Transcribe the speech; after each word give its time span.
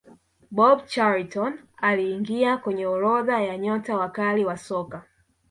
bobby 0.51 0.83
charlton 0.87 1.59
aliingia 1.79 2.57
kwenye 2.57 2.85
orodha 2.85 3.41
ya 3.41 3.57
nyota 3.57 3.97
wakali 3.97 4.45
wa 4.45 4.57
soka 4.57 5.03